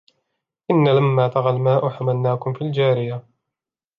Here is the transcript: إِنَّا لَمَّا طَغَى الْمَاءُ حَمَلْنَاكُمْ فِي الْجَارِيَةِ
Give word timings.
إِنَّا 0.71 0.89
لَمَّا 0.89 1.27
طَغَى 1.27 1.49
الْمَاءُ 1.49 1.89
حَمَلْنَاكُمْ 1.89 2.53
فِي 2.53 2.61
الْجَارِيَةِ 2.61 3.25